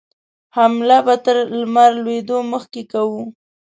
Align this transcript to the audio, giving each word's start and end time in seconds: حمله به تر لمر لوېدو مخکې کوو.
حمله 0.57 0.97
به 1.05 1.15
تر 1.25 1.37
لمر 1.59 1.91
لوېدو 2.03 2.37
مخکې 2.51 2.81
کوو. 2.91 3.21